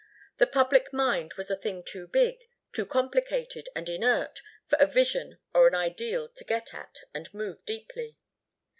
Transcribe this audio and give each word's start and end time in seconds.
The 0.37 0.47
public 0.47 0.91
mind 0.91 1.35
was 1.35 1.51
a 1.51 1.55
thing 1.55 1.83
too 1.83 2.07
big, 2.07 2.45
too 2.73 2.87
complicated 2.87 3.69
and 3.75 3.87
inert 3.87 4.41
for 4.65 4.75
a 4.79 4.87
vision 4.87 5.37
or 5.53 5.67
an 5.67 5.75
ideal 5.75 6.27
to 6.27 6.43
get 6.43 6.73
at 6.73 7.01
and 7.13 7.31
move 7.35 7.63
deeply. 7.67 8.17